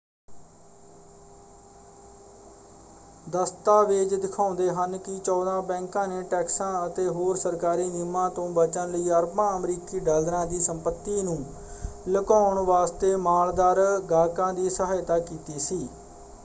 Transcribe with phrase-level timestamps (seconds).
[3.27, 9.09] ਦਸਤਾਵੇਜ਼ ਦਿਖਾਉਂਦੇ ਹਨ ਕਿ ਚੌਦਾਂ ਬੈਂਕਾਂ ਨੇ ਟੈਕਸਾਂ ਅਤੇ ਹੋਰ ਸਰਕਾਰੀ ਨਿਯਮਾਂ ਤੋਂ ਬਚਣ ਲਈ
[9.11, 11.43] ਅਰਬਾਂ ਅਮਰੀਕੀ ਡਾਲਰਾਂ ਦੀ ਸੰਪਤੀ ਨੂੰ
[12.07, 13.79] ਲੁਕਾਉਣ ਵਾਸਤੇ ਮਾਲਦਾਰ
[14.09, 15.87] ਗਾਹਕਾਂ ਦੀ ਸਹਾਇਤਾ ਕੀਤੀ ਸੀ।